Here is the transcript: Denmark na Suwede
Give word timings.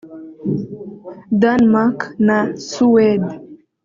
Denmark 1.41 1.97
na 2.25 2.37
Suwede 2.67 3.33